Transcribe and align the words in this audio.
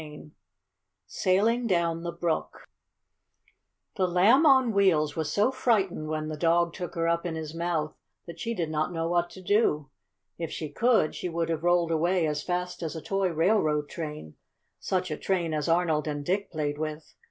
CHAPTER 0.01 0.15
VIII 0.23 0.31
SAILING 1.05 1.67
DOWN 1.67 2.01
THE 2.01 2.11
BROOK 2.11 2.67
The 3.97 4.07
Lamb 4.07 4.47
on 4.47 4.73
Wheels 4.73 5.15
was 5.15 5.31
so 5.31 5.51
frightened 5.51 6.07
when 6.07 6.27
the 6.27 6.35
dog 6.37 6.73
took 6.73 6.95
her 6.95 7.07
up 7.07 7.23
in 7.23 7.35
his 7.35 7.53
mouth 7.53 7.93
that 8.25 8.39
she 8.39 8.55
did 8.55 8.71
not 8.71 8.91
know 8.91 9.07
what 9.07 9.29
to 9.29 9.43
do. 9.43 9.91
If 10.39 10.49
she 10.51 10.69
could, 10.71 11.13
she 11.13 11.29
would 11.29 11.49
have 11.49 11.61
rolled 11.63 11.91
away 11.91 12.25
as 12.25 12.41
fast 12.41 12.81
as 12.81 12.95
a 12.95 13.01
toy 13.03 13.29
railroad 13.29 13.89
train, 13.89 14.37
such 14.79 15.11
a 15.11 15.17
train 15.17 15.53
as 15.53 15.69
Arnold 15.69 16.07
and 16.07 16.25
Dick 16.25 16.49
played 16.51 16.79
with. 16.79 17.13